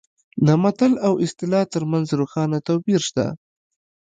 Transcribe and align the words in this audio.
د 0.45 0.47
متل 0.63 0.93
او 1.07 1.13
اصطلاح 1.25 1.65
ترمنځ 1.73 2.05
روښانه 2.19 2.57
توپیر 2.67 3.01
شته 3.09 3.25